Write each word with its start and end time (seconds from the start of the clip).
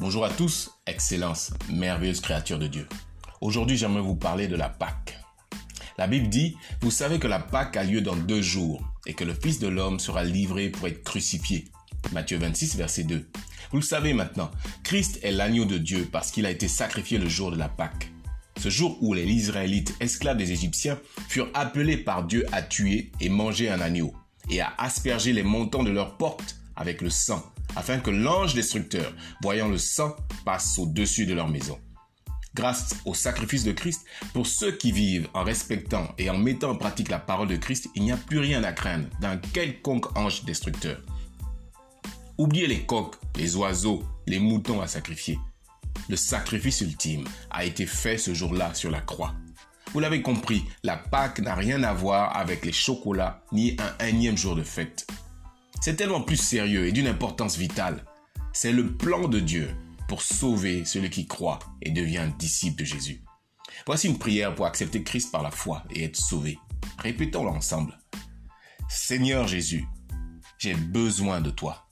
Bonjour 0.00 0.24
à 0.24 0.30
tous, 0.30 0.70
Excellence, 0.86 1.50
merveilleuse 1.68 2.20
créature 2.20 2.60
de 2.60 2.68
Dieu. 2.68 2.86
Aujourd'hui, 3.40 3.76
j'aimerais 3.76 4.00
vous 4.00 4.14
parler 4.14 4.46
de 4.46 4.54
la 4.54 4.68
Pâque. 4.68 5.18
La 5.98 6.06
Bible 6.06 6.28
dit, 6.28 6.56
vous 6.82 6.92
savez 6.92 7.18
que 7.18 7.26
la 7.26 7.40
Pâque 7.40 7.76
a 7.76 7.82
lieu 7.82 8.00
dans 8.00 8.14
deux 8.14 8.40
jours 8.40 8.80
et 9.06 9.14
que 9.14 9.24
le 9.24 9.34
Fils 9.34 9.58
de 9.58 9.66
l'homme 9.66 9.98
sera 9.98 10.22
livré 10.22 10.68
pour 10.68 10.86
être 10.86 11.02
crucifié. 11.02 11.64
Matthieu 12.12 12.38
26, 12.38 12.76
verset 12.76 13.02
2. 13.02 13.28
Vous 13.72 13.78
le 13.78 13.82
savez 13.82 14.12
maintenant, 14.12 14.52
Christ 14.84 15.18
est 15.24 15.32
l'agneau 15.32 15.64
de 15.64 15.78
Dieu 15.78 16.08
parce 16.12 16.30
qu'il 16.30 16.46
a 16.46 16.52
été 16.52 16.68
sacrifié 16.68 17.18
le 17.18 17.28
jour 17.28 17.50
de 17.50 17.56
la 17.56 17.68
Pâque. 17.68 18.12
Ce 18.60 18.68
jour 18.68 18.98
où 19.00 19.14
les 19.14 19.24
Israélites, 19.24 19.96
esclaves 19.98 20.36
des 20.36 20.52
Égyptiens, 20.52 21.00
furent 21.28 21.50
appelés 21.54 21.96
par 21.96 22.22
Dieu 22.22 22.46
à 22.52 22.62
tuer 22.62 23.10
et 23.20 23.28
manger 23.28 23.68
un 23.68 23.80
agneau 23.80 24.14
et 24.48 24.60
à 24.60 24.72
asperger 24.78 25.32
les 25.32 25.42
montants 25.42 25.82
de 25.82 25.90
leurs 25.90 26.16
portes 26.16 26.54
avec 26.76 27.02
le 27.02 27.10
sang 27.10 27.42
afin 27.78 28.00
que 28.00 28.10
l'ange 28.10 28.54
destructeur, 28.54 29.14
voyant 29.40 29.68
le 29.68 29.78
sang, 29.78 30.16
passe 30.44 30.80
au-dessus 30.80 31.26
de 31.26 31.34
leur 31.34 31.46
maison. 31.46 31.78
Grâce 32.52 32.96
au 33.04 33.14
sacrifice 33.14 33.62
de 33.62 33.70
Christ, 33.70 34.04
pour 34.32 34.48
ceux 34.48 34.72
qui 34.72 34.90
vivent 34.90 35.28
en 35.32 35.44
respectant 35.44 36.12
et 36.18 36.28
en 36.28 36.36
mettant 36.36 36.70
en 36.70 36.74
pratique 36.74 37.08
la 37.08 37.20
parole 37.20 37.46
de 37.46 37.54
Christ, 37.54 37.88
il 37.94 38.02
n'y 38.02 38.10
a 38.10 38.16
plus 38.16 38.40
rien 38.40 38.64
à 38.64 38.72
craindre 38.72 39.06
d'un 39.20 39.36
quelconque 39.36 40.18
ange 40.18 40.44
destructeur. 40.44 41.00
Oubliez 42.36 42.66
les 42.66 42.84
coqs, 42.84 43.14
les 43.36 43.54
oiseaux, 43.54 44.02
les 44.26 44.40
moutons 44.40 44.80
à 44.80 44.88
sacrifier. 44.88 45.38
Le 46.08 46.16
sacrifice 46.16 46.80
ultime 46.80 47.28
a 47.50 47.64
été 47.64 47.86
fait 47.86 48.18
ce 48.18 48.34
jour-là 48.34 48.74
sur 48.74 48.90
la 48.90 49.00
croix. 49.00 49.34
Vous 49.92 50.00
l'avez 50.00 50.20
compris, 50.20 50.64
la 50.82 50.96
Pâque 50.96 51.38
n'a 51.38 51.54
rien 51.54 51.84
à 51.84 51.92
voir 51.92 52.36
avec 52.36 52.64
les 52.64 52.72
chocolats 52.72 53.44
ni 53.52 53.76
un 53.78 54.04
énième 54.04 54.36
jour 54.36 54.56
de 54.56 54.64
fête. 54.64 55.06
C'est 55.80 55.96
tellement 55.96 56.20
plus 56.20 56.36
sérieux 56.36 56.86
et 56.86 56.92
d'une 56.92 57.06
importance 57.06 57.56
vitale. 57.56 58.04
C'est 58.52 58.72
le 58.72 58.96
plan 58.96 59.28
de 59.28 59.38
Dieu 59.38 59.70
pour 60.08 60.22
sauver 60.22 60.84
celui 60.84 61.10
qui 61.10 61.26
croit 61.26 61.58
et 61.82 61.90
devient 61.90 62.28
disciple 62.38 62.80
de 62.80 62.84
Jésus. 62.84 63.22
Voici 63.86 64.08
une 64.08 64.18
prière 64.18 64.54
pour 64.54 64.66
accepter 64.66 65.04
Christ 65.04 65.30
par 65.30 65.42
la 65.42 65.50
foi 65.50 65.84
et 65.90 66.04
être 66.04 66.16
sauvé. 66.16 66.58
Répétons-la 66.98 67.52
ensemble. 67.52 67.96
Seigneur 68.88 69.46
Jésus, 69.46 69.86
j'ai 70.58 70.74
besoin 70.74 71.40
de 71.40 71.50
toi. 71.50 71.88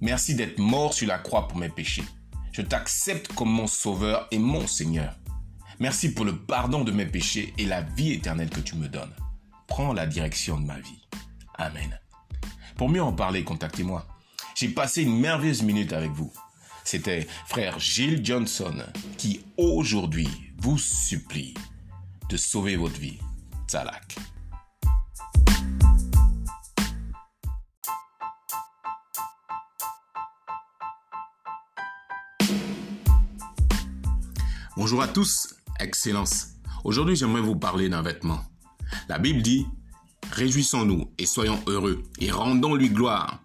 Merci 0.00 0.34
d'être 0.34 0.58
mort 0.58 0.94
sur 0.94 1.08
la 1.08 1.18
croix 1.18 1.48
pour 1.48 1.58
mes 1.58 1.68
péchés. 1.68 2.04
Je 2.52 2.62
t'accepte 2.62 3.32
comme 3.34 3.50
mon 3.50 3.66
sauveur 3.66 4.28
et 4.30 4.38
mon 4.38 4.66
Seigneur. 4.66 5.18
Merci 5.78 6.14
pour 6.14 6.24
le 6.24 6.36
pardon 6.36 6.84
de 6.84 6.92
mes 6.92 7.06
péchés 7.06 7.52
et 7.58 7.66
la 7.66 7.82
vie 7.82 8.12
éternelle 8.12 8.50
que 8.50 8.60
tu 8.60 8.76
me 8.76 8.88
donnes. 8.88 9.14
Prends 9.66 9.92
la 9.92 10.06
direction 10.06 10.60
de 10.60 10.66
ma 10.66 10.78
vie. 10.78 11.08
Amen. 11.54 12.01
Pour 12.82 12.88
mieux 12.88 13.00
en 13.00 13.12
parler, 13.12 13.44
contactez-moi. 13.44 14.04
J'ai 14.56 14.68
passé 14.68 15.02
une 15.04 15.16
merveilleuse 15.16 15.62
minute 15.62 15.92
avec 15.92 16.10
vous. 16.10 16.32
C'était 16.82 17.28
frère 17.46 17.78
Gilles 17.78 18.26
Johnson 18.26 18.74
qui 19.18 19.44
aujourd'hui 19.56 20.28
vous 20.58 20.78
supplie 20.78 21.54
de 22.28 22.36
sauver 22.36 22.74
votre 22.74 22.98
vie. 22.98 23.20
Tzalak. 23.68 24.16
Bonjour 34.76 35.02
à 35.02 35.06
tous, 35.06 35.54
Excellence. 35.78 36.48
Aujourd'hui, 36.82 37.14
j'aimerais 37.14 37.42
vous 37.42 37.54
parler 37.54 37.88
d'un 37.88 38.02
vêtement. 38.02 38.40
La 39.08 39.20
Bible 39.20 39.40
dit 39.40 39.68
Réjouissons-nous 40.32 41.10
et 41.18 41.26
soyons 41.26 41.62
heureux 41.66 42.02
et 42.18 42.30
rendons-lui 42.30 42.88
gloire. 42.88 43.42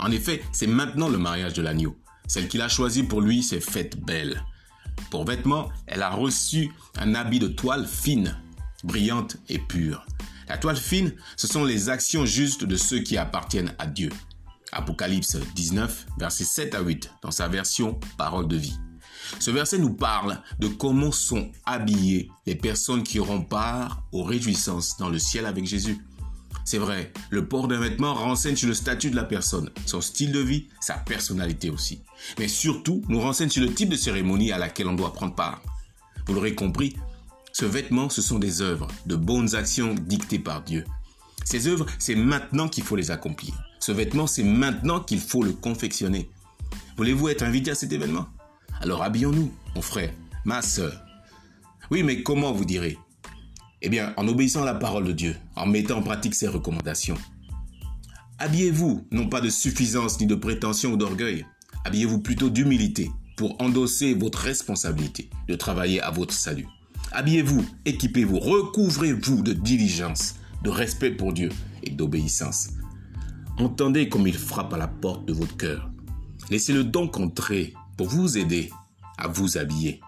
En 0.00 0.10
effet, 0.10 0.42
c'est 0.52 0.66
maintenant 0.66 1.08
le 1.08 1.18
mariage 1.18 1.54
de 1.54 1.62
l'agneau. 1.62 1.96
Celle 2.26 2.48
qu'il 2.48 2.62
a 2.62 2.68
choisie 2.68 3.04
pour 3.04 3.20
lui 3.20 3.42
s'est 3.44 3.60
faite 3.60 4.00
belle. 4.00 4.44
Pour 5.10 5.24
vêtements, 5.24 5.70
elle 5.86 6.02
a 6.02 6.10
reçu 6.10 6.72
un 6.96 7.14
habit 7.14 7.38
de 7.38 7.46
toile 7.46 7.86
fine, 7.86 8.36
brillante 8.82 9.36
et 9.48 9.60
pure. 9.60 10.04
La 10.48 10.58
toile 10.58 10.76
fine, 10.76 11.14
ce 11.36 11.46
sont 11.46 11.64
les 11.64 11.88
actions 11.88 12.26
justes 12.26 12.64
de 12.64 12.76
ceux 12.76 12.98
qui 12.98 13.16
appartiennent 13.16 13.74
à 13.78 13.86
Dieu. 13.86 14.10
Apocalypse 14.72 15.36
19, 15.54 16.06
versets 16.18 16.44
7 16.44 16.74
à 16.74 16.80
8, 16.80 17.12
dans 17.22 17.30
sa 17.30 17.46
version 17.46 18.00
Parole 18.18 18.48
de 18.48 18.56
vie. 18.56 18.78
Ce 19.38 19.50
verset 19.50 19.78
nous 19.78 19.92
parle 19.92 20.40
de 20.58 20.68
comment 20.68 21.12
sont 21.12 21.50
habillées 21.66 22.30
les 22.46 22.54
personnes 22.54 23.02
qui 23.02 23.18
auront 23.18 23.42
part 23.42 24.02
aux 24.12 24.22
réjouissances 24.22 24.96
dans 24.98 25.08
le 25.08 25.18
ciel 25.18 25.46
avec 25.46 25.66
Jésus. 25.66 25.98
C'est 26.64 26.78
vrai, 26.78 27.12
le 27.28 27.46
port 27.46 27.68
d'un 27.68 27.78
vêtement 27.78 28.14
renseigne 28.14 28.56
sur 28.56 28.68
le 28.68 28.74
statut 28.74 29.10
de 29.10 29.16
la 29.16 29.24
personne, 29.24 29.70
son 29.84 30.00
style 30.00 30.32
de 30.32 30.40
vie, 30.40 30.68
sa 30.80 30.94
personnalité 30.94 31.68
aussi. 31.68 32.00
Mais 32.38 32.48
surtout, 32.48 33.02
nous 33.08 33.20
renseigne 33.20 33.50
sur 33.50 33.62
le 33.62 33.74
type 33.74 33.90
de 33.90 33.96
cérémonie 33.96 34.50
à 34.50 34.58
laquelle 34.58 34.88
on 34.88 34.94
doit 34.94 35.12
prendre 35.12 35.34
part. 35.34 35.60
Vous 36.26 36.32
l'aurez 36.32 36.54
compris, 36.54 36.96
ce 37.52 37.66
vêtement, 37.66 38.08
ce 38.08 38.22
sont 38.22 38.38
des 38.38 38.62
œuvres, 38.62 38.88
de 39.04 39.14
bonnes 39.14 39.54
actions 39.54 39.94
dictées 39.94 40.38
par 40.38 40.62
Dieu. 40.62 40.84
Ces 41.44 41.68
œuvres, 41.68 41.86
c'est 41.98 42.14
maintenant 42.14 42.68
qu'il 42.68 42.82
faut 42.82 42.96
les 42.96 43.10
accomplir. 43.10 43.54
Ce 43.78 43.92
vêtement, 43.92 44.26
c'est 44.26 44.42
maintenant 44.42 45.00
qu'il 45.00 45.20
faut 45.20 45.42
le 45.42 45.52
confectionner. 45.52 46.30
Voulez-vous 46.96 47.28
être 47.28 47.42
invité 47.42 47.72
à 47.72 47.74
cet 47.74 47.92
événement? 47.92 48.26
Alors 48.80 49.02
habillons-nous, 49.02 49.52
mon 49.74 49.82
frère, 49.82 50.12
ma 50.44 50.62
sœur. 50.62 51.00
Oui, 51.90 52.02
mais 52.02 52.22
comment 52.22 52.52
vous 52.52 52.64
direz? 52.64 52.98
Eh 53.82 53.88
bien, 53.88 54.14
en 54.16 54.26
obéissant 54.28 54.62
à 54.62 54.66
la 54.66 54.74
parole 54.74 55.04
de 55.04 55.12
Dieu, 55.12 55.36
en 55.56 55.66
mettant 55.66 55.98
en 55.98 56.02
pratique 56.02 56.34
ses 56.34 56.48
recommandations. 56.48 57.18
Habillez-vous, 58.38 59.06
non 59.10 59.28
pas 59.28 59.40
de 59.40 59.50
suffisance 59.50 60.18
ni 60.20 60.26
de 60.26 60.34
prétention 60.34 60.92
ou 60.92 60.96
d'orgueil. 60.96 61.46
Habillez-vous 61.84 62.20
plutôt 62.20 62.50
d'humilité 62.50 63.10
pour 63.36 63.60
endosser 63.60 64.14
votre 64.14 64.38
responsabilité 64.38 65.28
de 65.48 65.54
travailler 65.54 66.00
à 66.00 66.10
votre 66.10 66.34
salut. 66.34 66.66
Habillez-vous, 67.12 67.64
équipez-vous, 67.84 68.38
recouvrez-vous 68.38 69.42
de 69.42 69.52
diligence, 69.52 70.36
de 70.62 70.70
respect 70.70 71.10
pour 71.10 71.32
Dieu 71.32 71.50
et 71.82 71.90
d'obéissance. 71.90 72.70
Entendez 73.58 74.08
comme 74.08 74.26
il 74.26 74.36
frappe 74.36 74.72
à 74.72 74.78
la 74.78 74.88
porte 74.88 75.26
de 75.26 75.32
votre 75.32 75.56
cœur. 75.56 75.90
Laissez-le 76.50 76.84
donc 76.84 77.18
entrer 77.18 77.74
pour 77.96 78.08
vous 78.08 78.38
aider 78.38 78.70
à 79.18 79.28
vous 79.28 79.58
habiller. 79.58 80.00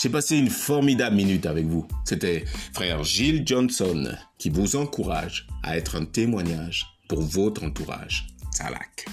J'ai 0.00 0.08
passé 0.08 0.36
une 0.36 0.50
formidable 0.50 1.16
minute 1.16 1.46
avec 1.46 1.66
vous. 1.66 1.86
C'était 2.04 2.44
frère 2.72 3.04
Gilles 3.04 3.44
Johnson 3.46 4.16
qui 4.38 4.50
vous 4.50 4.76
encourage 4.76 5.46
à 5.62 5.76
être 5.76 5.96
un 5.96 6.04
témoignage 6.04 6.86
pour 7.08 7.22
votre 7.22 7.64
entourage. 7.64 8.26
Salak. 8.50 9.06